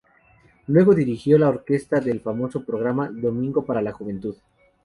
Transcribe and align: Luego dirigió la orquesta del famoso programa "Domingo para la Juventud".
Luego 0.65 0.95
dirigió 0.95 1.37
la 1.37 1.49
orquesta 1.49 1.99
del 1.99 2.21
famoso 2.21 2.65
programa 2.65 3.07
"Domingo 3.11 3.63
para 3.63 3.83
la 3.83 3.91
Juventud". 3.91 4.33